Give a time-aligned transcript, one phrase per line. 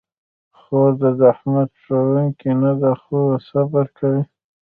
[0.59, 3.19] خور د زحمت خوښونکې نه ده، خو
[3.49, 4.23] صبر کوي.